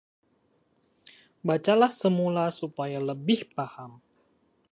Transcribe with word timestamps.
bacalah 1.47 1.93
semula 2.01 2.45
supaya 2.59 2.97
lebih 3.09 3.41
paham 3.55 3.91